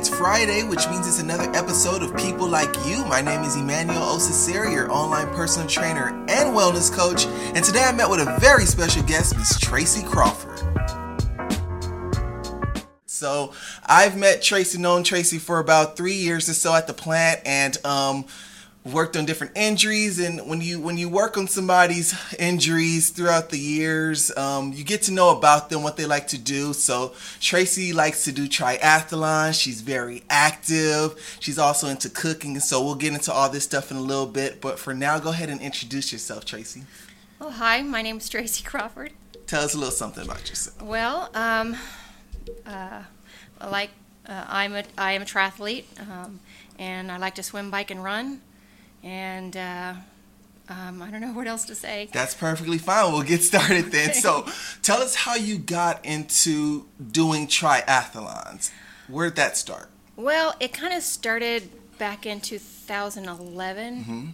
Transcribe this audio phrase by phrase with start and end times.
[0.00, 3.04] It's Friday, which means it's another episode of People Like You.
[3.04, 7.26] My name is Emmanuel Osiseri, your online personal trainer and wellness coach.
[7.54, 10.58] And today I met with a very special guest, Miss Tracy Crawford.
[13.04, 13.52] So
[13.84, 17.76] I've met Tracy, known Tracy for about three years or so at the plant, and
[17.84, 18.24] um,
[18.84, 23.58] worked on different injuries and when you when you work on somebody's injuries throughout the
[23.58, 26.72] years um, you get to know about them what they like to do.
[26.72, 31.36] So tracy likes to do triathlon she's very active.
[31.40, 34.60] She's also into cooking so we'll get into all this stuff in a little bit.
[34.60, 36.84] But for now go ahead and introduce yourself tracy.
[37.38, 39.12] Well hi my name is tracy crawford.
[39.46, 40.80] Tell us a little something about yourself.
[40.80, 41.76] Well um,
[42.64, 43.02] uh,
[43.60, 43.90] like
[44.26, 46.40] uh, i'm a i am a triathlete um,
[46.78, 48.40] and i like to swim bike and run
[49.02, 49.94] and uh,
[50.68, 52.08] um, I don't know what else to say.
[52.12, 53.12] That's perfectly fine.
[53.12, 54.14] We'll get started then.
[54.14, 54.46] so,
[54.82, 58.70] tell us how you got into doing triathlons.
[59.08, 59.88] Where did that start?
[60.16, 63.96] Well, it kind of started back in 2011.
[63.96, 64.26] Mm-hmm.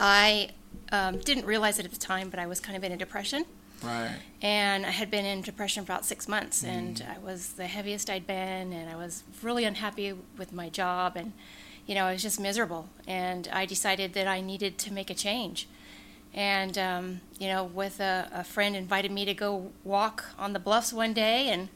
[0.00, 0.50] I
[0.90, 3.44] um, didn't realize it at the time, but I was kind of in a depression.
[3.82, 4.16] Right.
[4.40, 6.68] And I had been in depression for about six months, mm.
[6.68, 11.16] and I was the heaviest I'd been, and I was really unhappy with my job,
[11.16, 11.32] and
[11.86, 12.88] you know, I was just miserable.
[13.06, 15.68] And I decided that I needed to make a change.
[16.32, 20.58] And, um, you know, with a, a, friend invited me to go walk on the
[20.58, 21.48] bluffs one day.
[21.48, 21.68] And,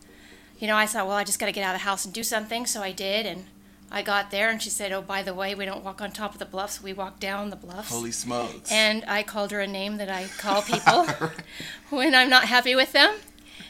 [0.59, 2.12] you know, I thought, well, I just got to get out of the house and
[2.12, 2.67] do something.
[2.67, 3.25] So I did.
[3.25, 3.45] And
[3.91, 6.33] I got there and she said, oh, by the way, we don't walk on top
[6.33, 6.83] of the bluffs.
[6.83, 7.91] We walk down the bluffs.
[7.91, 8.72] Holy smokes.
[8.72, 11.06] And I called her a name that I call people
[11.91, 13.15] when I'm not happy with them.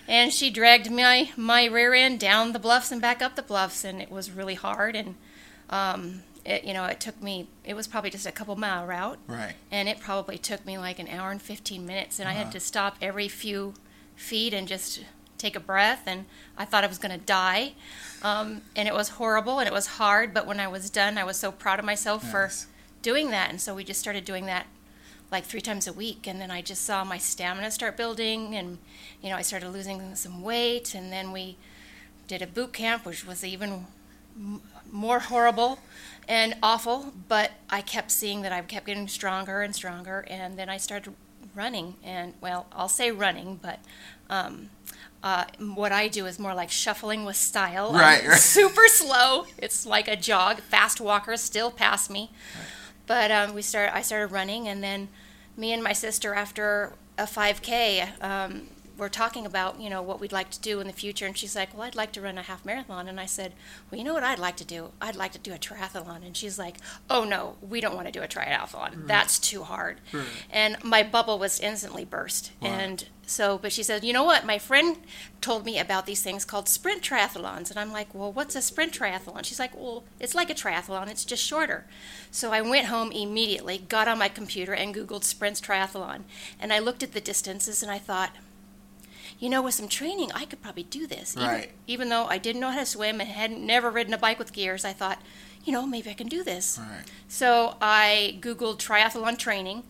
[0.06, 3.84] And she dragged my, my rear end down the bluffs and back up the bluffs.
[3.84, 4.96] And it was really hard.
[4.96, 5.16] And,
[5.68, 9.18] um, it, you know, it took me, it was probably just a couple mile route.
[9.26, 9.52] Right.
[9.70, 12.18] And it probably took me like an hour and 15 minutes.
[12.18, 12.34] And uh-huh.
[12.34, 12.52] I had uh-huh.
[12.52, 13.74] to stop every few
[14.16, 15.04] feet and just
[15.36, 16.04] take a breath.
[16.06, 16.24] And
[16.56, 17.74] I thought I was going to die.
[18.22, 20.32] Um, and it was horrible and it was hard.
[20.32, 22.32] But when I was done, I was so proud of myself nice.
[22.32, 22.68] for
[23.02, 23.50] doing that.
[23.50, 24.66] And so we just started doing that
[25.30, 26.26] like three times a week.
[26.26, 28.54] And then I just saw my stamina start building.
[28.54, 28.78] And,
[29.20, 30.94] you know, I started losing some weight.
[30.94, 31.58] And then we
[32.26, 33.84] did a boot camp, which was even
[34.90, 35.78] more horrible
[36.28, 40.68] and awful, but I kept seeing that I kept getting stronger and stronger, and then
[40.68, 41.14] I started
[41.54, 41.94] running.
[42.04, 43.80] And well, I'll say running, but
[44.28, 44.68] um,
[45.22, 47.92] uh, what I do is more like shuffling with style.
[47.92, 48.38] Right, right.
[48.38, 49.46] Super slow.
[49.56, 50.60] It's like a jog.
[50.60, 52.66] Fast walkers still pass me, right.
[53.06, 53.96] but um, we started.
[53.96, 55.08] I started running, and then
[55.56, 58.22] me and my sister after a 5K.
[58.22, 61.38] Um, we're talking about you know what we'd like to do in the future and
[61.38, 63.08] she's like well i'd like to run a half marathon.
[63.08, 63.52] And i said
[63.90, 64.90] well you know what i'd like to do?
[65.00, 66.26] I'd like to do a triathlon.
[66.26, 66.76] And she's like
[67.08, 68.94] oh no we don't want to do a triathlon.
[68.94, 69.06] Mm.
[69.06, 70.00] that's too hard.
[70.12, 70.24] Mm.
[70.50, 72.52] and my bubble was instantly burst.
[72.60, 72.70] Wow.
[72.70, 74.44] and so but she said you know what?
[74.44, 74.96] My friend
[75.40, 77.70] told me about these things called sprint triathlons.
[77.70, 79.44] And i'm like well what's a sprint triathlon?
[79.44, 81.08] She's like well it's like a triathlon.
[81.08, 81.86] It's just shorter.
[82.32, 86.22] So i went home immediately got on my computer and googled sprints triathlon.
[86.58, 88.32] And i looked at the distances and i thought
[89.38, 91.36] you know, with some training, I could probably do this.
[91.36, 91.64] Right.
[91.64, 94.38] Even, even though I didn't know how to swim and had never ridden a bike
[94.38, 95.22] with gears, I thought,
[95.64, 96.78] you know, maybe I can do this.
[96.80, 97.04] Right.
[97.28, 99.84] So I Googled triathlon training,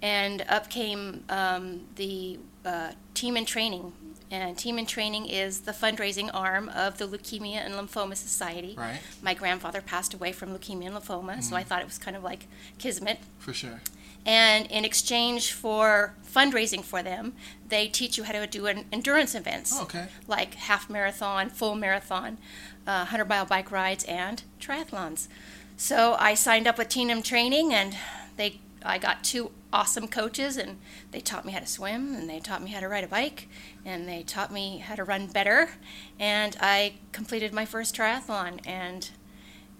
[0.00, 3.92] and up came um, the uh, Team in Training.
[4.30, 8.74] And Team in Training is the fundraising arm of the Leukemia and Lymphoma Society.
[8.78, 9.00] Right.
[9.20, 11.40] My grandfather passed away from leukemia and lymphoma, mm-hmm.
[11.40, 12.46] so I thought it was kind of like
[12.78, 13.18] kismet.
[13.38, 13.82] For sure.
[14.24, 17.34] And in exchange for fundraising for them,
[17.68, 19.74] they teach you how to do an endurance events.
[19.76, 20.06] Oh, okay.
[20.26, 22.38] Like half marathon, full marathon,
[22.86, 25.28] uh, 100 mile bike rides, and triathlons.
[25.76, 27.96] So I signed up with Team Training, and
[28.36, 30.78] they I got two awesome coaches, and
[31.10, 33.48] they taught me how to swim, and they taught me how to ride a bike,
[33.84, 35.70] and they taught me how to run better.
[36.18, 39.10] And I completed my first triathlon, and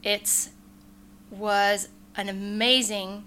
[0.02, 0.48] it
[1.30, 3.24] was an amazing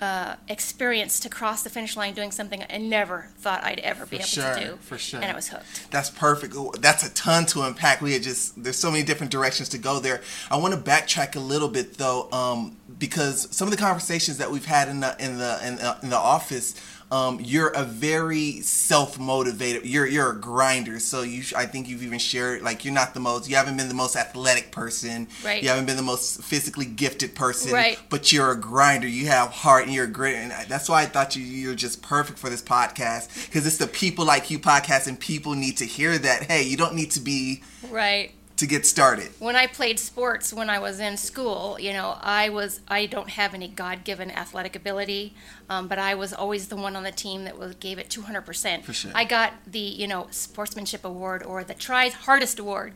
[0.00, 4.10] uh, experience to cross the finish line doing something I never thought I'd ever for
[4.10, 4.78] be able sure, to do.
[4.80, 5.20] For sure.
[5.20, 5.90] And I was hooked.
[5.90, 6.54] That's perfect.
[6.80, 8.00] That's a ton to unpack.
[8.00, 10.22] We had just, there's so many different directions to go there.
[10.50, 14.50] I want to backtrack a little bit though, um, because some of the conversations that
[14.50, 16.74] we've had in the, in the, in the, in the office,
[17.10, 20.98] um, you're a very self-motivated you're you're a grinder.
[20.98, 23.88] So you i think you've even shared like you're not the most you haven't been
[23.88, 25.28] the most athletic person.
[25.44, 25.62] Right.
[25.62, 27.98] You haven't been the most physically gifted person right.
[28.10, 29.06] but you're a grinder.
[29.06, 32.02] You have heart and you're a grit and that's why i thought you you're just
[32.02, 35.84] perfect for this podcast because it's the people like you podcast and people need to
[35.84, 39.30] hear that hey you don't need to be right to get started?
[39.38, 43.30] When I played sports when I was in school, you know, I was I don't
[43.30, 45.34] have any God-given athletic ability,
[45.68, 48.84] um, but I was always the one on the team that was, gave it 200%.
[48.84, 49.12] For sure.
[49.14, 52.94] I got the you know sportsmanship award or the try hardest award,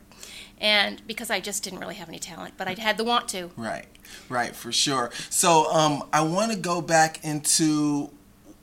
[0.59, 3.51] and because I just didn't really have any talent, but I had the want to.
[3.57, 3.87] Right,
[4.29, 5.11] right, for sure.
[5.31, 8.11] So um, I want to go back into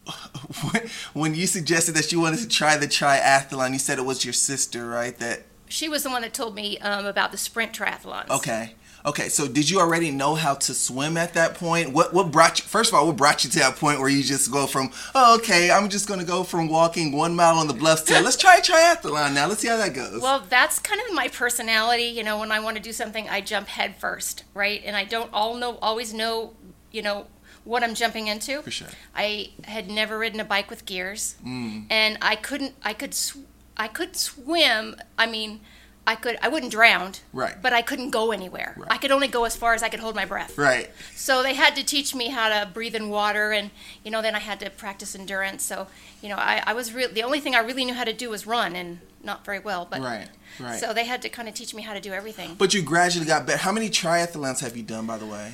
[1.14, 3.72] when you suggested that you wanted to try the triathlon.
[3.72, 5.18] You said it was your sister, right?
[5.18, 8.30] That she was the one that told me um, about the sprint triathlons.
[8.30, 8.74] Okay.
[9.06, 11.94] Okay, so did you already know how to swim at that point?
[11.94, 14.22] What what brought you first of all, what brought you to that point where you
[14.22, 17.74] just go from, oh, okay, I'm just gonna go from walking one mile on the
[17.74, 19.48] bluffs to let's try a triathlon now.
[19.48, 20.22] Let's see how that goes.
[20.22, 22.04] Well, that's kind of my personality.
[22.04, 24.82] You know, when I want to do something, I jump head first, right?
[24.86, 26.52] And I don't all know always know,
[26.92, 27.28] you know,
[27.64, 28.62] what I'm jumping into.
[28.64, 28.90] For sure.
[29.16, 31.86] I had never ridden a bike with gears, Mm.
[31.90, 32.74] and I couldn't.
[32.84, 33.14] I could.
[33.14, 33.38] Sw-
[33.80, 34.96] I could swim.
[35.18, 35.62] I mean,
[36.06, 36.38] I could.
[36.42, 37.14] I wouldn't drown.
[37.34, 37.56] Right.
[37.62, 38.76] But I couldn't go anywhere.
[38.78, 38.92] Right.
[38.92, 40.58] I could only go as far as I could hold my breath.
[40.58, 40.92] Right.
[41.16, 43.72] So they had to teach me how to breathe in water, and
[44.04, 45.64] you know, then I had to practice endurance.
[45.64, 45.88] So
[46.22, 47.10] you know, I, I was real.
[47.10, 49.88] The only thing I really knew how to do was run, and not very well.
[49.90, 50.28] But Right.
[50.60, 50.80] Right.
[50.80, 52.56] so they had to kind of teach me how to do everything.
[52.56, 53.60] But you gradually got better.
[53.60, 55.54] How many triathlons have you done, by the way?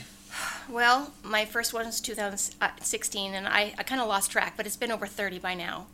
[0.70, 4.76] Well, my first one was 2016, and I, I kind of lost track, but it's
[4.76, 5.88] been over 30 by now.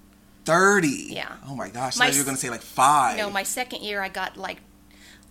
[0.45, 0.88] 30.
[1.09, 1.35] Yeah.
[1.47, 1.97] Oh my gosh.
[1.97, 3.17] My I thought you were s- going to say like five.
[3.17, 4.57] No, my second year I got like,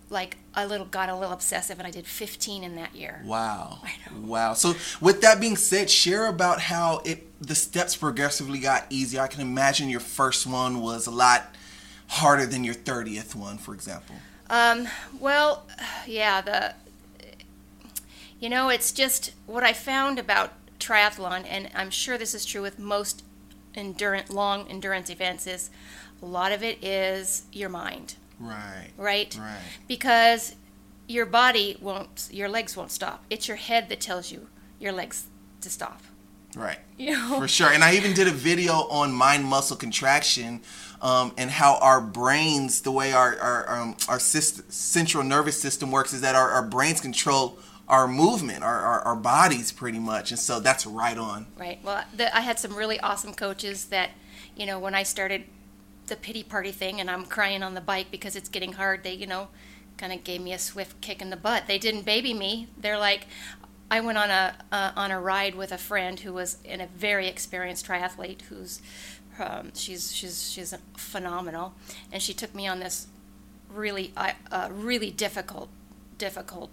[0.09, 3.21] like a little got a little obsessive, and I did 15 in that year.
[3.25, 3.79] Wow.
[4.21, 4.53] Wow.
[4.53, 9.21] So with that being said, share about how it the steps progressively got easier.
[9.21, 11.55] I can imagine your first one was a lot
[12.07, 14.15] harder than your 30th one, for example.
[14.49, 14.87] Um,
[15.19, 15.65] well,
[16.07, 16.75] yeah, the,
[18.39, 22.61] you know, it's just what I found about triathlon, and I'm sure this is true
[22.61, 23.23] with most
[23.75, 25.69] endurance, long endurance events, is
[26.21, 28.89] a lot of it is your mind, Right.
[28.97, 29.35] right?
[29.39, 29.59] Right.
[29.87, 30.55] Because
[31.07, 33.23] your body won't, your legs won't stop.
[33.29, 34.47] It's your head that tells you
[34.79, 35.25] your legs
[35.61, 36.01] to stop.
[36.55, 36.79] Right.
[36.97, 37.39] You know?
[37.39, 37.69] For sure.
[37.69, 40.61] And I even did a video on mind muscle contraction
[41.01, 45.91] um, and how our brains, the way our, our, um, our syst- central nervous system
[45.91, 47.57] works, is that our, our brains control
[47.91, 50.31] our movement, our, our, our bodies pretty much.
[50.31, 51.45] And so that's right on.
[51.57, 51.79] Right.
[51.83, 54.11] Well, the, I had some really awesome coaches that,
[54.55, 55.43] you know, when I started
[56.07, 59.13] the pity party thing and I'm crying on the bike because it's getting hard, they,
[59.13, 59.49] you know,
[59.97, 61.67] kind of gave me a swift kick in the butt.
[61.67, 62.69] They didn't baby me.
[62.77, 63.27] They're like,
[63.91, 66.87] I went on a uh, on a ride with a friend who was in a
[66.87, 68.81] very experienced triathlete who's
[69.37, 71.73] um, she's she's she's phenomenal,
[72.09, 73.07] and she took me on this
[73.69, 75.67] really uh, uh, really difficult
[76.17, 76.69] difficult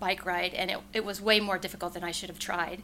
[0.00, 2.82] bike ride, and it, it was way more difficult than I should have tried.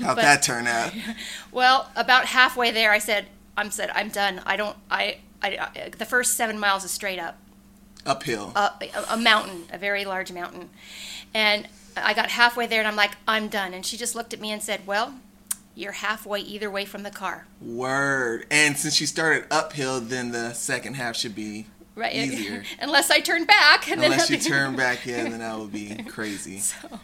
[0.00, 0.92] How'd But- that turn out?
[1.52, 3.26] Well, about halfway there, I said,
[3.56, 4.40] "I'm said I'm done.
[4.46, 4.76] I don't.
[4.90, 5.18] I.
[5.42, 5.58] I.
[5.76, 7.36] I the first seven miles is straight up,
[8.06, 8.52] Uphill.
[8.56, 10.70] a, a, a mountain, a very large mountain,
[11.34, 13.74] and I got halfway there, and I'm like, I'm done.
[13.74, 15.14] And she just looked at me and said, "Well,
[15.74, 18.46] you're halfway either way from the car, Word.
[18.50, 22.14] And since you started uphill, then the second half should be right?
[22.14, 22.64] easier.
[22.80, 25.94] Unless I turn back, and Unless then you turn back in, then that would be
[26.08, 26.58] crazy.
[26.58, 27.00] So,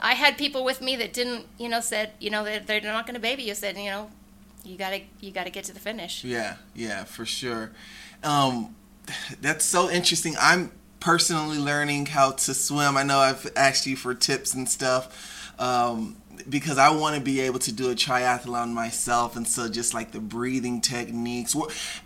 [0.00, 3.06] I had people with me that didn't, you know, said, you know, they're, they're not
[3.06, 3.54] going to baby you.
[3.54, 4.10] Said, you know,
[4.64, 6.24] you gotta you gotta get to the finish.
[6.24, 7.72] Yeah, yeah, for sure.
[8.22, 8.74] Um,
[9.40, 10.34] that's so interesting.
[10.40, 12.96] I'm personally learning how to swim.
[12.96, 16.16] I know I've asked you for tips and stuff um,
[16.48, 20.10] because I want to be able to do a triathlon myself, and so just like
[20.12, 21.54] the breathing techniques.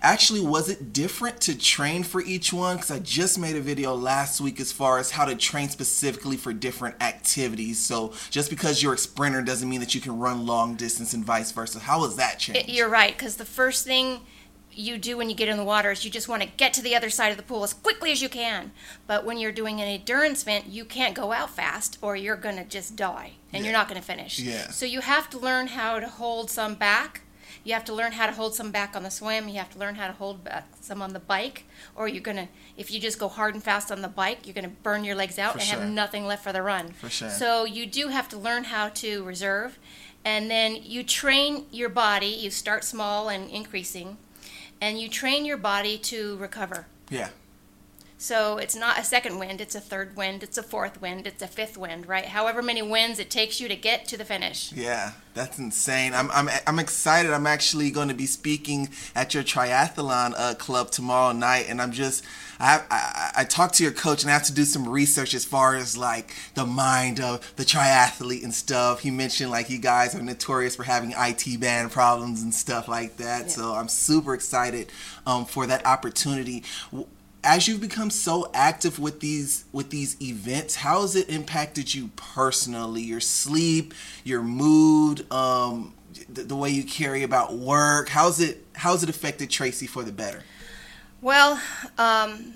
[0.03, 2.77] Actually, was it different to train for each one?
[2.77, 6.37] Because I just made a video last week as far as how to train specifically
[6.37, 7.79] for different activities.
[7.79, 11.25] So just because you're a sprinter doesn't mean that you can run long distance and
[11.25, 11.79] vice versa.
[11.79, 12.69] How was that changed?
[12.69, 14.21] It, you're right, because the first thing
[14.77, 16.83] you do when you get in the water is you just want to get to
[16.83, 18.73] the other side of the pool as quickly as you can.
[19.07, 22.57] But when you're doing an endurance event, you can't go out fast or you're going
[22.57, 24.39] to just die and you're not going to finish.
[24.39, 24.71] Yeah.
[24.71, 27.23] So you have to learn how to hold some back.
[27.65, 29.49] You have to learn how to hold some back on the swim.
[29.49, 31.65] You have to learn how to hold back some on the bike,
[31.97, 32.49] or you're gonna.
[32.77, 35.37] If you just go hard and fast on the bike, you're gonna burn your legs
[35.37, 35.81] out For and sure.
[35.81, 36.93] have nothing left for the run.
[36.93, 37.29] For sure.
[37.29, 39.81] So you do have to learn how to reserve,
[40.25, 42.27] and then you train your body.
[42.29, 44.17] You start small and increasing,
[44.81, 46.87] and you train your body to recover.
[47.11, 47.29] Yeah.
[48.19, 51.43] So it's not a second wind, it's a third wind, it's a fourth wind, it's
[51.43, 52.25] a fifth wind, right?
[52.25, 54.73] However many winds it takes you to get to the finish.
[54.73, 56.15] Yeah, that's insane.
[56.15, 57.31] I'm I'm I'm excited.
[57.31, 61.93] I'm actually going to be speaking at your triathlon uh, club tomorrow night, and I'm
[61.93, 62.25] just
[62.59, 65.45] I, I I talked to your coach, and I have to do some research as
[65.45, 69.01] far as like the mind of the triathlete and stuff.
[69.01, 73.19] He mentioned like you guys are notorious for having IT band problems and stuff like
[73.19, 73.43] that.
[73.43, 73.49] Yeah.
[73.49, 74.91] So I'm super excited
[75.27, 76.65] um, for that opportunity.
[77.47, 82.11] As you've become so active with these with these events how has it impacted you
[82.17, 85.95] personally your sleep your mood um
[86.29, 90.13] the, the way you carry about work how's it how's it affected tracy for the
[90.13, 90.43] better
[91.23, 91.61] Well,
[91.99, 92.55] um,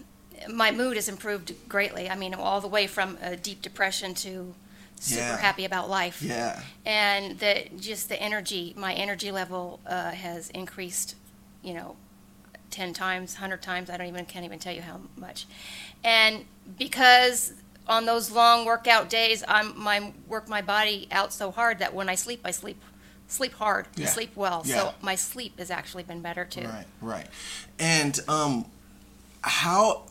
[0.48, 2.08] my mood has improved greatly.
[2.08, 4.54] I mean, all the way from a deep depression to
[5.00, 5.36] super Yeah.
[5.38, 6.22] happy about life.
[6.22, 6.60] Yeah.
[6.84, 11.14] And the just the energy, my energy level uh, has increased,
[11.62, 11.96] you know,
[12.70, 13.90] ten times, hundred times.
[13.90, 15.46] I don't even can't even tell you how much.
[16.04, 16.44] And
[16.78, 17.52] because
[17.86, 22.08] on those long workout days, I'm my work my body out so hard that when
[22.08, 22.80] I sleep, I sleep
[23.26, 24.06] sleep hard, I Yeah.
[24.08, 24.62] sleep well.
[24.64, 24.76] Yeah.
[24.76, 26.66] So my sleep has actually been better too.
[26.66, 27.26] Right, right.
[27.78, 28.66] And um,
[29.42, 30.06] how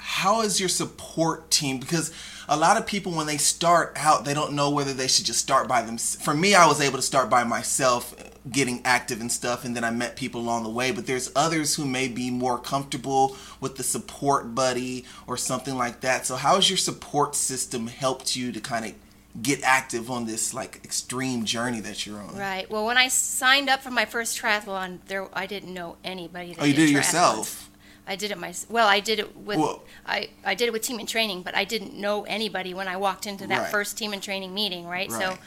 [0.00, 1.78] how is your support team?
[1.78, 2.12] Because
[2.48, 5.38] a lot of people, when they start out, they don't know whether they should just
[5.38, 5.98] start by them.
[5.98, 8.14] For me, I was able to start by myself,
[8.50, 10.90] getting active and stuff, and then I met people along the way.
[10.90, 16.00] But there's others who may be more comfortable with the support buddy or something like
[16.00, 16.26] that.
[16.26, 18.94] So, how has your support system helped you to kind of
[19.40, 22.36] get active on this like extreme journey that you're on?
[22.36, 22.68] Right.
[22.68, 26.54] Well, when I signed up for my first triathlon, there I didn't know anybody.
[26.54, 26.96] That Oh, you did it triathlons.
[26.96, 27.69] yourself.
[28.10, 28.88] I did it my well.
[28.88, 29.60] I did it with
[30.04, 32.96] I, I did it with team and training, but I didn't know anybody when I
[32.96, 33.70] walked into that Right.
[33.70, 34.84] first team and training meeting.
[34.84, 35.08] Right.
[35.08, 35.20] Right.
[35.20, 35.38] So,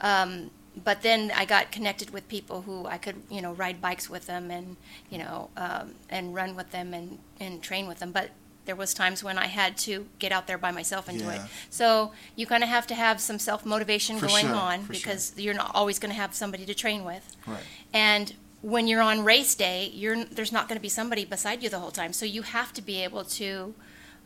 [0.00, 0.50] um,
[0.84, 4.26] but then I got connected with people who I could you know ride bikes with
[4.26, 4.76] them and
[5.10, 8.12] you know um, and run with them and and train with them.
[8.12, 8.30] But
[8.64, 11.40] there was times when I had to get out there by myself and do it.
[11.68, 15.00] So you kind of have to have some self motivation going sure, on for sure.
[15.02, 17.36] because you're not always going to have somebody to train with.
[17.44, 17.60] Right.
[17.92, 21.68] And when you're on race day, you're there's not going to be somebody beside you
[21.68, 22.12] the whole time.
[22.14, 23.74] So you have to be able to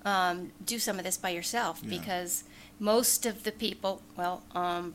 [0.04, 1.98] um, do some of this by yourself Yeah.
[1.98, 2.44] because
[2.78, 4.94] most of the people, well, um,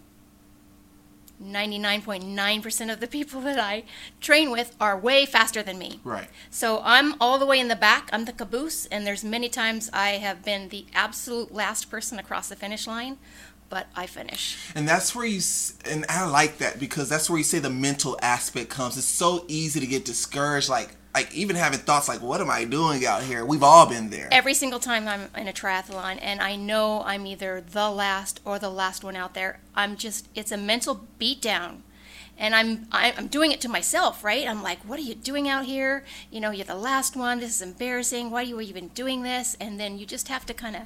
[1.43, 3.83] 99.9% of the people that I
[4.21, 5.99] train with are way faster than me.
[6.03, 6.29] Right.
[6.49, 8.09] So I'm all the way in the back.
[8.13, 12.47] I'm the caboose, and there's many times I have been the absolute last person across
[12.47, 13.17] the finish line,
[13.73, 14.55] but I finish.
[14.75, 15.41] And that's where you,
[15.89, 18.99] and I like that because that's where you say the mental aspect comes.
[18.99, 22.65] It's so easy to get discouraged, like, like even having thoughts like, "What am I
[22.65, 24.27] doing out here?" We've all been there.
[24.31, 28.59] every single time I'm in a triathlon and I know I'm either the last or
[28.59, 31.81] the last one out there, I'm just it's a mental beatdown.
[32.37, 34.47] And I'm I'm doing it to myself, right?
[34.47, 36.03] I'm like, "What are you doing out here?
[36.31, 37.39] You know, you're the last one.
[37.39, 38.29] This is embarrassing.
[38.29, 40.83] Why are you even doing this?" And then you just have to kind of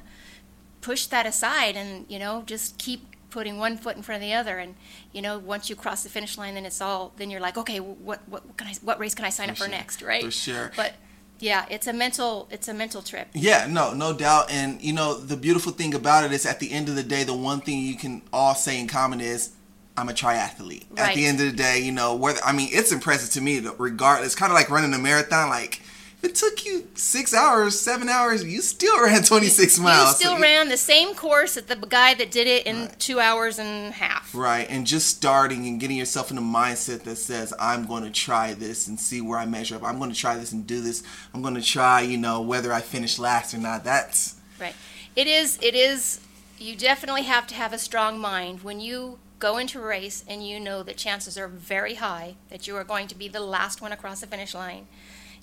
[0.80, 4.32] push that aside and, you know, just keep putting one foot in front of the
[4.32, 4.74] other and
[5.12, 7.78] you know once you cross the finish line then it's all then you're like okay
[7.78, 9.70] what what, what can I what race can I sign For up for sure.
[9.70, 10.72] next right For sure.
[10.76, 10.94] but
[11.38, 14.50] yeah it's a mental it's a mental trip Yeah, no, no doubt.
[14.50, 17.22] And you know, the beautiful thing about it is, at the end of the day,
[17.22, 19.50] the one thing you can all say in common is,
[19.96, 20.86] I'm a triathlete.
[20.96, 23.60] At the end of the day, you know, whether I mean, it's impressive to me.
[23.78, 25.48] Regardless, kind of like running a marathon.
[25.50, 25.82] Like,
[26.22, 30.08] it took you six hours, seven hours, you still ran 26 miles.
[30.08, 32.98] You still So ran the same course that the guy that did it in Right.
[33.00, 34.34] two hours and a half.
[34.34, 38.10] Right, and just starting and getting yourself in a mindset that says, I'm going to
[38.10, 39.84] try this and see where I measure up.
[39.84, 41.02] I'm going to try this and do this.
[41.32, 43.84] I'm going to try, you know, whether I finish last or not.
[43.84, 44.74] That's, Right.
[45.14, 45.58] It is.
[45.62, 46.20] It is.
[46.58, 50.44] You definitely have to have a strong mind when you go into a race and
[50.44, 53.80] you know that chances are very high that you are going to be the last
[53.80, 54.88] one across the finish line.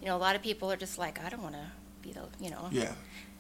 [0.02, 1.68] You know, a lot of people are just like, I don't want to
[2.02, 2.92] be the, you know, yeah,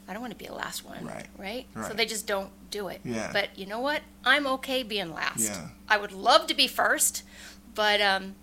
[0.07, 1.05] I don't want to be the last one.
[1.05, 1.25] Right.
[1.37, 1.67] Right.
[1.87, 3.01] So they just don't do it.
[3.03, 3.29] Yeah.
[3.33, 4.01] But you know what?
[4.23, 5.41] I'm okay being last.
[5.49, 5.67] Yeah.
[5.89, 7.23] I would love to be first,
[7.73, 8.35] but um,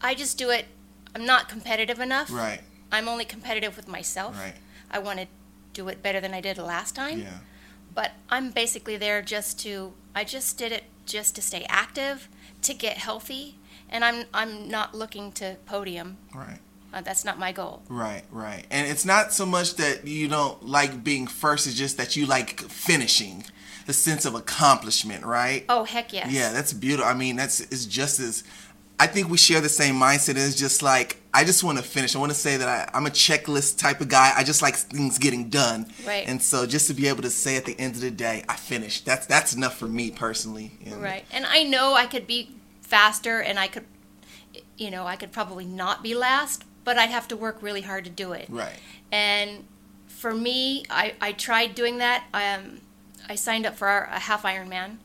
[0.00, 0.66] I just do it.
[1.14, 2.30] I'm not competitive enough.
[2.32, 2.60] right,
[2.92, 4.36] I'm only competitive with myself.
[4.38, 4.54] right,
[4.90, 5.26] I want to
[5.72, 7.20] do it better than I did last time.
[7.20, 7.38] yeah,
[7.94, 9.94] But I'm basically there just to.
[10.14, 12.28] I just did it just to stay active,
[12.62, 13.56] to get healthy,
[13.88, 16.18] and I'm I'm not looking to podium.
[16.34, 16.58] right.
[16.92, 17.82] Uh, that's not my goal.
[17.88, 18.64] Right, right.
[18.70, 22.26] And it's not so much that you don't like being first, it's just that you
[22.26, 23.44] like finishing.
[23.86, 25.64] The sense of accomplishment, right?
[25.70, 26.30] Oh heck yes.
[26.30, 27.10] Yeah, that's beautiful.
[27.10, 28.44] I mean, that's it's just as
[29.00, 30.36] I think we share the same mindset.
[30.36, 32.14] It's just like I just want to finish.
[32.14, 34.32] I want to say that I, I'm a checklist type of guy.
[34.36, 35.86] I just like things getting done.
[36.06, 36.26] Right.
[36.26, 38.56] And so just to be able to say at the end of the day, I
[38.56, 39.06] finished.
[39.06, 40.72] That's that's enough for me personally.
[40.94, 41.24] Right.
[41.32, 42.50] And I know I could be
[42.82, 43.84] faster, and I could,
[44.76, 48.04] you know, I could probably not be last, but I'd have to work really hard
[48.04, 48.46] to do it.
[48.48, 48.72] Right.
[49.12, 49.64] And
[50.06, 52.24] for me, I, I tried doing that.
[52.32, 52.80] Um,
[53.28, 54.96] I signed up for a half Ironman,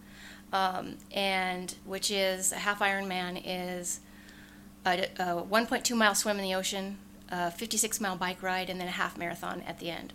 [0.53, 3.99] um, and which is a half Ironman is
[4.85, 8.87] a, a 1.2 mile swim in the ocean, a 56 mile bike ride, and then
[8.87, 10.13] a half marathon at the end.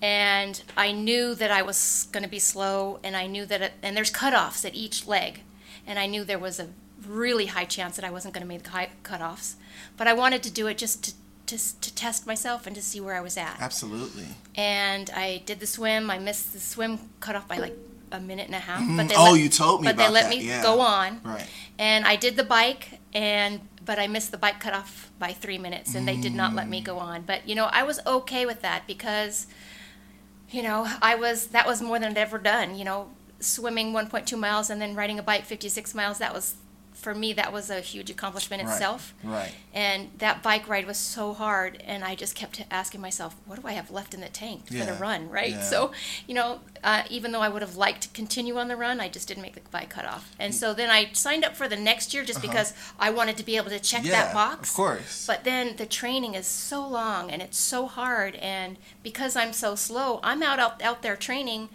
[0.00, 3.72] And I knew that I was going to be slow, and I knew that, it,
[3.82, 5.40] and there's cutoffs at each leg,
[5.84, 6.68] and I knew there was a
[7.04, 9.54] really high chance that I wasn't going to make the high cutoffs.
[9.96, 11.12] But I wanted to do it just to,
[11.46, 13.56] to, to test myself and to see where I was at.
[13.60, 14.26] Absolutely.
[14.54, 16.10] And I did the swim.
[16.10, 17.76] I missed the swim cutoff by like
[18.12, 18.80] a minute and a half.
[18.80, 19.08] But mm-hmm.
[19.08, 20.62] they Oh, let, you told me But they let that, me yeah.
[20.62, 21.20] go on.
[21.24, 21.46] Right.
[21.78, 25.94] And I did the bike, and but I missed the bike cutoff by three minutes,
[25.94, 26.84] and they did not let me mm.
[26.84, 27.22] go on.
[27.22, 29.46] But you know, I was okay with that because,
[30.50, 32.76] you know, I was that was more than I'd ever done.
[32.76, 33.10] You know,
[33.40, 36.18] swimming 1.2 miles and then riding a bike 56 miles.
[36.18, 36.56] That was
[36.96, 39.14] for me that was a huge accomplishment Right, itself.
[39.22, 39.52] right.
[39.74, 43.68] And that bike ride was so hard, and I just kept asking myself, what do
[43.68, 45.50] I have left in the tank for the run, right?
[45.50, 45.60] yeah.
[45.60, 45.92] So,
[46.26, 49.08] you know, uh, even though I would have liked to continue on the run, I
[49.08, 50.34] just didn't make the bike cutoff.
[50.38, 53.44] And so then I signed up for the next year just because I wanted to
[53.44, 54.08] be able to check Uh-huh.
[54.12, 54.70] Yeah, that box.
[54.70, 55.26] of course.
[55.26, 59.74] But then the training is so long and it's so hard, and because I'm so
[59.74, 61.68] slow, I'm out out, out there training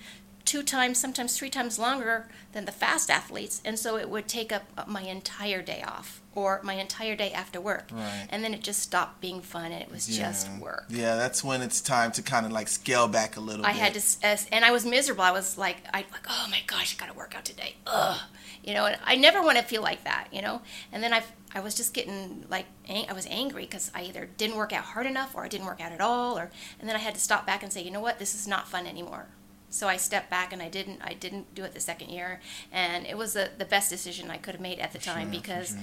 [0.45, 4.51] two times, sometimes three times longer than the fast athletes, and so it would take
[4.51, 8.27] up uh, my entire day off or my entire day after work, Right.
[8.29, 10.85] and then it just stopped being fun and it was just work.
[10.89, 13.81] Yeah, that's when it's time to kind of like scale back a little I bit.
[13.81, 15.23] had to, s- and I was miserable.
[15.23, 17.75] I was like, I like, oh my gosh, I got to work out today.
[17.85, 18.17] Ugh,
[18.63, 18.85] you know.
[18.85, 20.61] And I never want to feel like that, you know.
[20.93, 21.21] And then I,
[21.53, 25.05] I was just getting like, I was angry because I either didn't work out hard
[25.05, 27.45] enough or I didn't work out at all, or and then I had to stop
[27.45, 29.27] back and say, you know what, this is not fun anymore.
[29.71, 33.07] So I stepped back and I didn't, I didn't do it the second year, and
[33.07, 35.69] it was the the best decision I could have made at the time sure, because,
[35.69, 35.79] sure.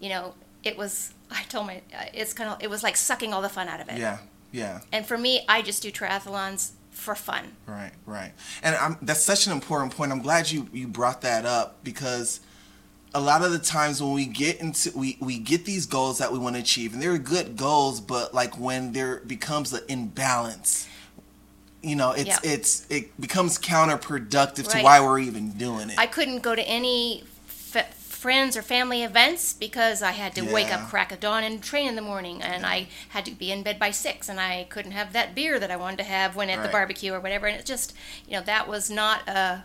[0.00, 0.32] you know,
[0.62, 1.12] it was.
[1.34, 1.80] I told my,
[2.12, 3.98] it's kind of, it was like sucking all the fun out of it.
[3.98, 4.18] Yeah,
[4.52, 4.80] yeah.
[4.92, 7.56] And for me, I just do triathlons for fun.
[7.66, 8.32] Right, right.
[8.62, 10.12] And I'm, that's such an important point.
[10.12, 12.40] I'm glad you, you brought that up because
[13.14, 16.30] a lot of the times when we get into we, we get these goals that
[16.32, 20.86] we want to achieve and they're good goals, but like when there becomes an imbalance,
[21.82, 22.38] you know, it's Yeah.
[22.42, 25.98] it's it becomes counterproductive to why we're even doing it.
[25.98, 30.72] I couldn't go to any f- friends or family events because I had to wake
[30.72, 33.62] up crack of dawn and train in the morning, and I had to be in
[33.64, 36.48] bed by six, and I couldn't have that beer that I wanted to have when
[36.48, 37.46] at the barbecue or whatever.
[37.48, 37.94] And it just,
[38.28, 39.64] you know, that was not a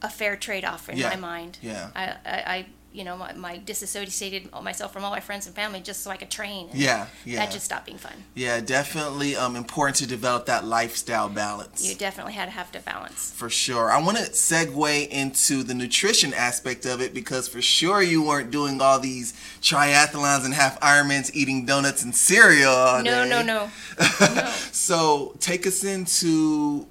[0.00, 1.10] a fair trade off in Yeah.
[1.10, 1.58] my mind.
[1.60, 1.90] Yeah.
[1.94, 2.16] I, I,
[2.56, 2.66] I
[2.98, 6.16] you know, my, my disassociated myself from all my friends and family just so I
[6.16, 6.68] could train.
[6.70, 7.38] and Yeah, yeah.
[7.38, 8.12] That just stopped being fun.
[8.34, 11.88] yeah, definitely um, important to develop that lifestyle balance.
[11.88, 13.32] You definitely had to have to balance.
[13.32, 13.90] For sure.
[13.90, 18.50] I want to segue into the nutrition aspect of it because for sure you weren't
[18.50, 19.32] doing all these
[19.62, 23.28] triathlons and half Ironmans eating donuts and cereal all No, day.
[23.30, 23.70] no, no.
[24.20, 24.52] no.
[24.72, 26.86] So take us into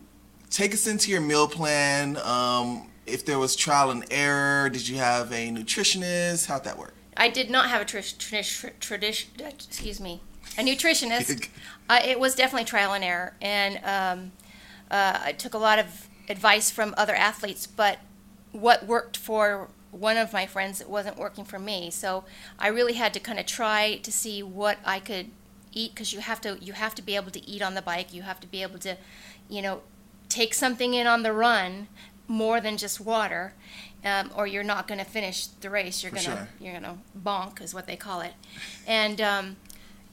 [0.50, 2.18] take us into your meal plan.
[2.18, 6.48] Um, if there was trial and error, did you have a nutritionist?
[6.48, 6.94] How'd that work?
[7.16, 8.96] I did not have a tr- tr- tr-.
[8.96, 10.22] Excuse me,
[10.58, 11.50] a nutritionist.
[11.90, 14.32] uh, it was definitely trial and error, and um,
[14.92, 17.66] uh, I took a lot of advice from other athletes.
[17.66, 18.00] But
[18.52, 21.90] what worked for one of my friends, it wasn't working for me.
[21.90, 22.26] So
[22.60, 25.32] I really had to kind of try to see what I could
[25.72, 28.14] eat because you have to you have to be able to eat on the bike.
[28.14, 28.98] You have to be able to,
[29.50, 29.82] you know,
[30.30, 31.88] take something in on the run
[32.28, 33.54] more than just water,
[34.04, 36.04] um, or you're not going to finish the race.
[36.04, 36.50] You're gonna sure.
[36.60, 38.34] you're gonna bonk is what they call it,
[38.86, 39.56] and um,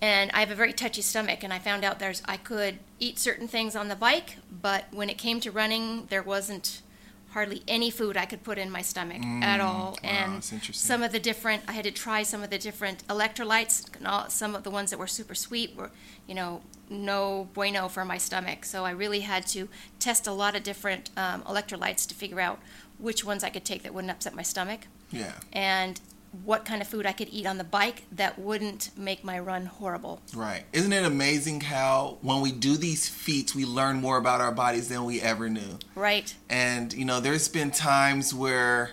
[0.01, 3.19] and I have a very touchy stomach, and I found out there's I could eat
[3.19, 6.83] certain things on the bike, but when it came to running, there wasn't
[7.35, 11.03] hardly any food I could put in my stomach at all, Mm, wow, and some
[11.03, 13.75] of the different I had to try some of the different electrolytes.
[14.31, 15.91] Some of the ones that were super sweet were,
[16.29, 18.65] you know, no bueno for my stomach.
[18.65, 19.69] So I really had to
[19.99, 22.61] test a lot of different um, electrolytes to figure out
[22.99, 25.33] which ones I could take that wouldn't upset my stomach Yeah.
[25.53, 26.01] and
[26.43, 29.67] what kind of food I could eat on the bike that wouldn't make my run
[29.67, 30.21] horrible.
[30.35, 30.65] Right.
[30.73, 34.89] Isn't it amazing how when we do these feats, we learn more about our bodies
[34.89, 35.79] than we ever knew?
[35.95, 36.35] Right.
[36.49, 38.91] And you know, there's been times where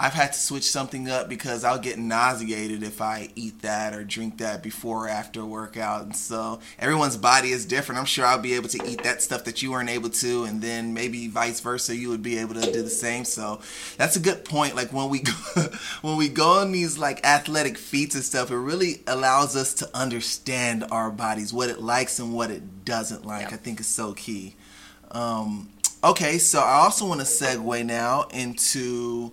[0.00, 4.02] I've had to switch something up because I'll get nauseated if I eat that or
[4.02, 6.04] drink that before or after a workout.
[6.04, 7.98] And so everyone's body is different.
[7.98, 10.62] I'm sure I'll be able to eat that stuff that you weren't able to, and
[10.62, 13.26] then maybe vice versa, you would be able to do the same.
[13.26, 13.60] So
[13.98, 14.74] that's a good point.
[14.74, 15.18] Like when we
[15.54, 15.66] go,
[16.00, 19.90] when we go on these like athletic feats and stuff, it really allows us to
[19.92, 23.52] understand our bodies, what it likes and what it doesn't like.
[23.52, 24.56] I think is so key.
[25.10, 25.68] Um,
[26.02, 29.32] okay, so I also want to segue now into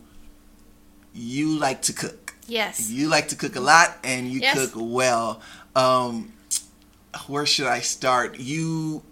[1.18, 2.36] you like to cook.
[2.48, 2.90] Yes.
[2.90, 4.56] You like to cook a lot and you Yes.
[4.58, 5.42] cook well.
[5.76, 6.32] Um,
[7.28, 8.40] where should I start?
[8.40, 9.04] You,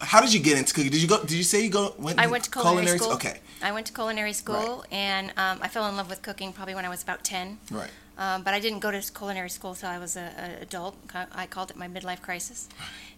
[0.00, 0.90] how did you get into cooking?
[0.90, 1.20] Did you go?
[1.20, 1.94] Did you say you go?
[1.98, 3.12] Went I went to culinary school.
[3.14, 6.74] Okay, I went to culinary school, and um, I fell in love with cooking probably
[6.74, 7.58] when I was about ten.
[7.70, 7.90] right.
[8.18, 10.94] Um, but I didn't go to culinary school until I was a, a adult.
[11.32, 12.68] I called it my midlife crisis,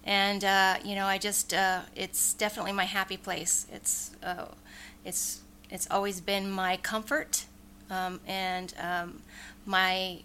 [0.05, 3.67] and uh, you know, I just uh, it's definitely my happy place.
[3.73, 4.47] It's uh,
[5.05, 7.47] it's it's always been my comfort,
[7.93, 9.23] um, and um,
[9.67, 10.21] my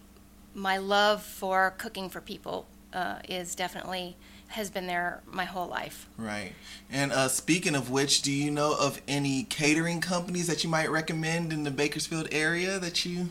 [0.54, 4.16] my love for cooking for people uh, is definitely
[4.48, 6.08] has been there my whole life.
[6.16, 6.52] Right.
[6.90, 10.90] And uh, speaking of which, do you know of any catering companies that you might
[10.90, 13.28] recommend in the Bakersfield area that you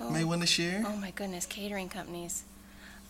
[0.00, 0.84] you may want to share?
[0.86, 2.44] Oh my goodness, catering companies.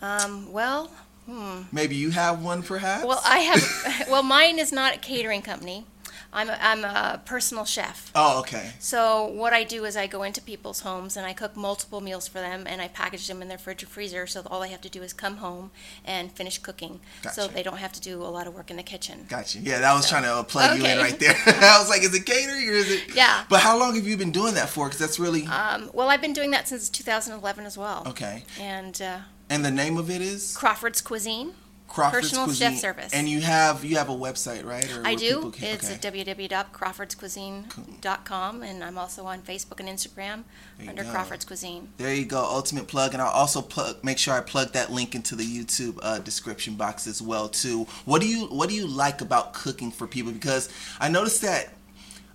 [0.01, 0.91] Um, well,
[1.25, 1.63] hmm.
[1.71, 3.05] Maybe you have one, perhaps.
[3.05, 4.07] Well, I have.
[4.09, 5.85] well, mine is not a catering company.
[6.31, 8.11] I'm a, I'm a personal chef.
[8.13, 8.73] Oh, okay.
[8.79, 12.27] So what I do is I go into people's homes and I cook multiple meals
[12.27, 14.81] for them and I package them in their fridge or freezer so all they have
[14.81, 15.71] to do is come home
[16.05, 16.99] and finish cooking.
[17.33, 19.25] So they don't have to do a lot of work in the kitchen.
[19.27, 19.59] Gotcha.
[19.59, 21.35] Yeah, that was So- trying to uh, plug you in right there.
[21.45, 23.15] I was like, is it catering or is it?
[23.15, 23.43] Yeah.
[23.49, 24.85] But how long have you been doing that for?
[24.85, 28.03] Because that's really Um, well, I've been doing that since 2011 as well.
[28.07, 28.43] okay.
[28.59, 31.53] And uh, And the name of it is Crawford's Cuisine.
[31.89, 32.71] Crawford's Personal Cuisine.
[32.73, 33.11] chef service.
[33.13, 34.89] And you have you have a website, right?
[34.95, 35.51] Or I do.
[35.51, 35.95] can- It's okay.
[35.95, 40.43] at www.crawfordscuisine.com, and I'm also on Facebook and Instagram
[40.87, 41.11] under go.
[41.11, 41.89] Crawford's Cuisine.
[41.97, 45.15] There you go, ultimate plug, and I'll also plug, make sure I plug that link
[45.15, 47.85] into the YouTube uh, description box as well too.
[48.05, 50.31] What do you What do you like about cooking for people?
[50.31, 51.69] Because I noticed that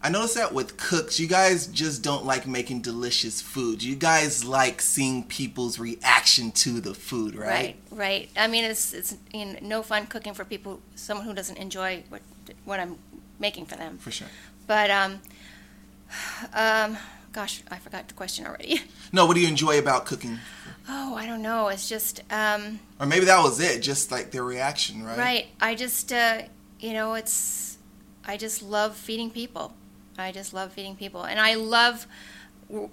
[0.05, 3.83] I noticed that with cooks, you guys just don't like making delicious food.
[3.83, 7.49] You guys like seeing people's reaction to the food, right?
[7.49, 8.31] Right, right.
[8.37, 12.05] I mean, it's it's you know, no fun cooking for people, someone who doesn't enjoy
[12.11, 12.21] what
[12.67, 12.99] what I'm
[13.39, 13.97] making for them.
[13.97, 14.29] For sure.
[14.67, 15.23] But um,
[16.53, 16.99] um,
[17.33, 18.83] gosh, I forgot the question already.
[19.11, 20.41] No, what do you enjoy about cooking?
[20.89, 21.69] Oh, I don't know.
[21.69, 25.17] It's just um, Or maybe that was it, just like their reaction, right?
[25.17, 25.47] right.
[25.61, 26.43] I just uh,
[26.81, 27.79] you know, it's
[28.27, 29.73] I just love feeding people.
[30.19, 32.07] I just love feeding people, and I love
[32.69, 32.91] w-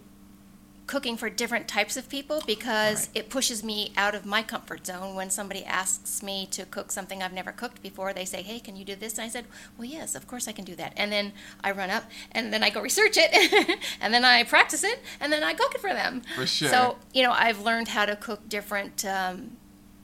[0.88, 3.18] cooking for different types of people because Right.
[3.20, 5.16] it pushes me out of my comfort zone.
[5.16, 8.76] When somebody asks me to cook something I've never cooked before, they say, "Hey, can
[8.76, 9.46] you do this?" And I said,
[9.78, 11.32] "Well, yes, of course I can do that." And then
[11.64, 15.32] I run up, and then I go research it, and then I practice it, and
[15.32, 16.24] then I cook it for them.
[16.36, 16.70] For sure.
[16.70, 19.56] So you know, I've learned how to cook different um,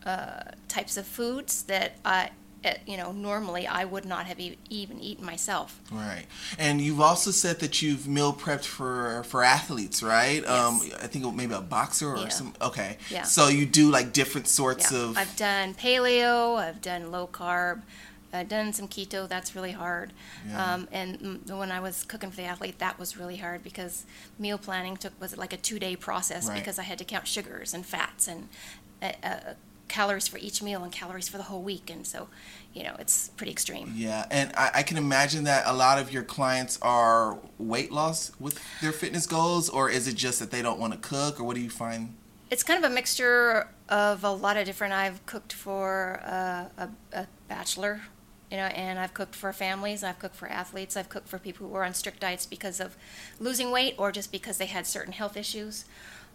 [0.06, 2.30] uh, types of foods that I.
[2.66, 5.80] uh, You know, normally I would not have e- even eaten myself.
[5.92, 6.26] Right.
[6.58, 10.44] And you've also said that you've meal prepped for for athletes, right?
[10.46, 12.30] Um I think maybe a boxer or Yeah.
[12.30, 12.98] some okay.
[13.10, 13.24] Yeah.
[13.24, 16.58] So you do like different sorts Yeah, of I've done paleo.
[16.58, 17.82] I've done low carb.
[18.34, 19.28] I've done some keto.
[19.28, 20.12] That's really hard.
[20.50, 20.74] Yeah.
[20.74, 21.10] Um, and
[21.62, 24.04] when I was cooking for the athlete, that was really hard because
[24.38, 26.60] meal planning took was like a two day process Right.
[26.60, 28.50] because I had to count sugars and fats and
[29.02, 29.54] uh, uh,
[29.88, 31.90] calories for each meal and calories for the whole week.
[31.90, 32.28] And so,
[32.74, 33.94] you know, it's pretty extreme.
[33.96, 38.32] Yeah, and I, I can imagine that a lot of your clients are weight loss
[38.40, 41.44] with their fitness goals, or is it just that they don't want to cook, or
[41.44, 42.16] what do you find?
[42.50, 44.94] It's kind of a mixture of a lot of different.
[44.94, 48.02] I've cooked for uh, a, a bachelor,
[48.50, 50.04] you know, and I've cooked for families.
[50.04, 50.96] I've cooked for athletes.
[50.96, 52.96] I've cooked for people who were on strict diets because of
[53.40, 55.84] losing weight or just because they had certain health issues.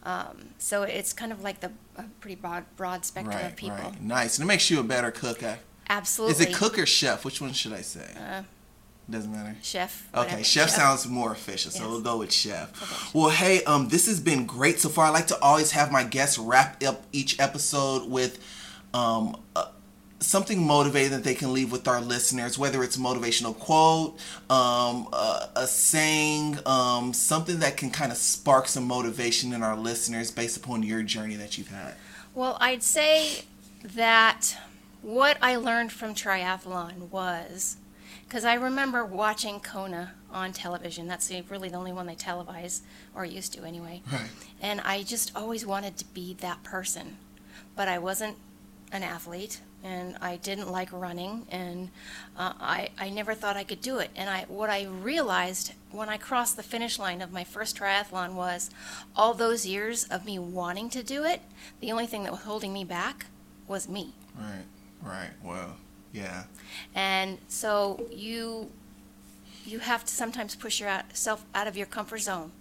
[0.04, 3.76] Um, so it's kind of like the a pretty broad broad spectrum Right, of people.
[3.76, 5.42] right, nice, and it makes you a better cook.
[5.42, 5.56] eh?
[5.88, 6.32] Absolutely.
[6.34, 7.24] Is it cook or chef?
[7.24, 8.08] Which one should I say?
[8.16, 8.42] Uh,
[9.10, 9.56] Doesn't matter.
[9.62, 10.08] chef.
[10.14, 10.44] Okay, whatever.
[10.44, 11.88] chef, sounds more official, so Yes.
[11.90, 12.70] we'll go with chef.
[12.82, 13.18] Okay.
[13.18, 15.06] Well, hey, um, this has been great so far.
[15.06, 18.38] I like to always have my guests wrap up each episode with
[18.94, 19.66] um, uh,
[20.22, 25.08] something motivating that they can leave with our listeners, whether it's a motivational quote, um,
[25.12, 30.30] a, a saying, um, something that can kind of spark some motivation in our listeners
[30.30, 31.94] based upon your journey that you've had.
[32.34, 33.44] Well, I'd say
[33.82, 34.56] that
[35.02, 37.76] what I learned from triathlon was
[38.24, 41.06] because I remember watching Kona on television.
[41.06, 42.80] That's the, really the only one they televise,
[43.14, 44.00] or used to anyway.
[44.12, 44.30] Right.
[44.60, 47.18] And I just always wanted to be that person.
[47.76, 48.36] But I wasn't
[48.90, 51.90] an athlete, and I didn't like running, and
[52.36, 54.10] uh, I, I never thought I could do it.
[54.14, 58.34] And I, what I realized when I crossed the finish line of my first triathlon
[58.34, 58.70] was
[59.16, 61.42] all those years of me wanting to do it,
[61.80, 63.26] the only thing that was holding me back
[63.66, 64.12] was me.
[64.38, 64.64] Right,
[65.02, 65.30] right.
[65.42, 65.76] Well,
[66.12, 66.44] yeah.
[66.94, 68.70] And so you
[69.64, 72.52] you have to sometimes push yourself out of your comfort zone.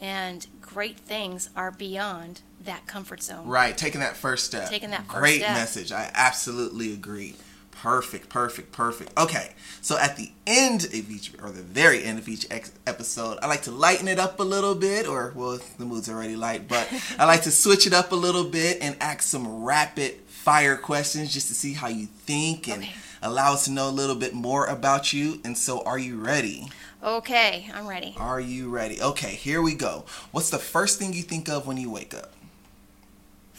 [0.00, 3.46] And great things are beyond that comfort zone.
[3.46, 4.68] Right, taking that first step.
[4.68, 5.54] Taking that first Great step.
[5.54, 5.92] message.
[5.92, 7.34] I absolutely agree.
[7.72, 9.12] Perfect, perfect, perfect.
[9.18, 9.52] Okay,
[9.82, 13.46] so at the end of each, or the very end of each ex- episode, I
[13.48, 16.88] like to lighten it up a little bit, or well, the mood's already light, but
[17.18, 21.32] I like to switch it up a little bit and ask some rapid fire questions
[21.34, 22.92] just to see how you think and Okay.
[23.22, 25.40] allow us to know a little bit more about you.
[25.44, 26.68] And so, are you ready?
[27.04, 28.14] Okay, I'm ready.
[28.16, 29.00] Are you ready?
[29.02, 30.06] Okay, here we go.
[30.32, 32.32] What's the first thing you think of when you wake up?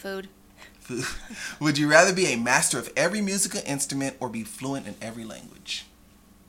[0.08, 0.30] Food.
[1.60, 5.26] Would you rather be a master of every musical instrument or be fluent in every
[5.26, 5.86] language?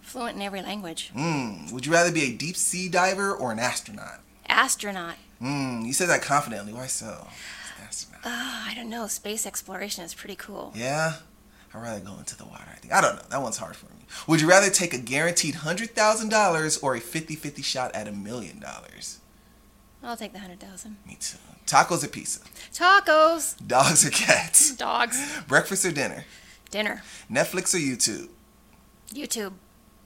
[0.01, 1.11] Fluent in every language.
[1.15, 1.73] Mm.
[1.73, 4.21] Would you rather be a deep sea diver or an astronaut?
[4.49, 5.17] Astronaut.
[5.43, 5.87] Mm.
[5.87, 6.73] You said that confidently.
[6.73, 7.27] Why so?
[7.85, 8.25] Astronaut.
[8.25, 9.09] Uh, I don't know.
[9.09, 10.73] Space exploration is pretty cool.
[10.77, 11.15] Yeah?
[11.75, 12.95] I'd rather go into the water, I think.
[12.95, 13.23] I don't know.
[13.29, 14.07] That one's hard for me.
[14.29, 18.61] Would you rather take a guaranteed $100,000 or a 50 50 shot at a million
[18.61, 19.19] dollars?
[20.03, 20.97] I'll take the hundred thousand.
[21.07, 21.39] Me too.
[21.67, 22.41] Tacos or pizza?
[22.73, 23.55] Tacos.
[23.67, 24.75] Dogs or cats?
[24.77, 25.19] Dogs.
[25.47, 26.25] Breakfast or dinner?
[26.71, 27.03] Dinner.
[27.31, 28.29] Netflix or YouTube?
[29.13, 29.53] YouTube.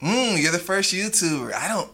[0.01, 1.53] Mmm, you're the first YouTuber.
[1.53, 1.91] I don't.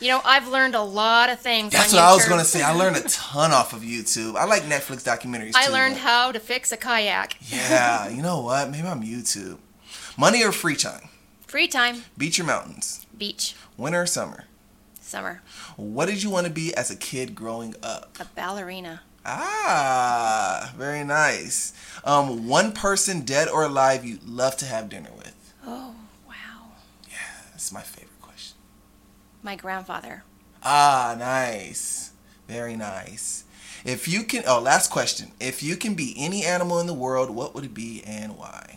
[0.00, 1.72] You know, I've learned a lot of things.
[1.72, 2.62] That's what I was gonna say.
[2.62, 4.36] I learned a ton off of YouTube.
[4.36, 5.52] I like Netflix documentaries.
[5.56, 7.34] I too, learned but- how to fix a kayak.
[7.50, 8.70] Yeah, you know what?
[8.70, 9.58] Maybe I'm YouTube.
[10.16, 11.08] Money or free time?
[11.46, 12.04] Free time.
[12.16, 13.06] Beach or mountains?
[13.16, 13.54] Beach.
[13.76, 14.44] Winter or summer?
[15.08, 15.40] Summer.
[15.76, 18.18] What did you want to be as a kid growing up?
[18.20, 19.00] A ballerina.
[19.24, 21.72] Ah, very nice.
[22.04, 25.54] Um, one person, dead or alive, you'd love to have dinner with.
[25.66, 25.94] Oh,
[26.26, 26.72] wow.
[27.08, 27.16] Yeah,
[27.50, 28.58] that's my favorite question.
[29.42, 30.24] My grandfather.
[30.62, 32.12] Ah, nice.
[32.46, 33.44] Very nice.
[33.86, 35.32] If you can, oh, last question.
[35.40, 38.76] If you can be any animal in the world, what would it be and why?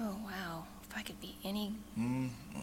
[0.00, 0.64] Oh, wow.
[0.88, 1.74] If I could be any.
[1.98, 2.60] Mm, Hmm,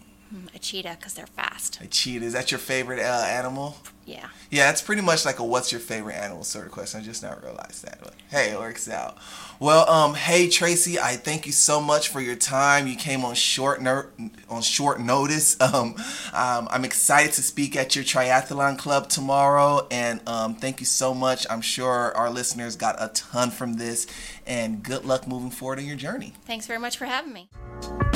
[0.54, 1.80] A cheetah, because they're fast.
[1.80, 2.24] a cheetah.
[2.24, 3.76] Is that your favorite uh, animal?
[4.04, 4.28] Yeah.
[4.50, 7.00] Yeah, it's pretty much like a what's your favorite animal sort of question.
[7.00, 7.98] I just not realized that.
[8.02, 9.18] But hey, it works out.
[9.60, 12.86] Well, um, hey Tracy, I thank you so much for your time.
[12.86, 14.08] You came on short ner-
[14.48, 15.56] on short notice.
[15.68, 15.96] Um,
[16.32, 21.12] um, I'm excited to speak at your triathlon club tomorrow, and um, thank you so
[21.12, 21.46] much.
[21.50, 24.06] I'm sure our listeners got a ton from this,
[24.46, 26.32] and good luck moving forward on your journey.
[26.46, 27.50] Thanks very much for having me.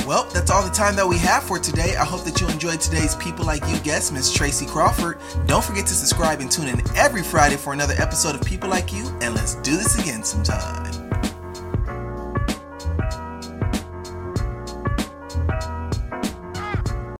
[0.05, 1.95] Well, that's all the time that we have for today.
[1.95, 5.17] I hope that you enjoyed today's People Like You guest, Miss Tracy Crawford.
[5.45, 8.91] Don't forget to subscribe and tune in every Friday for another episode of People Like
[8.91, 10.92] You, and let's do this again sometime.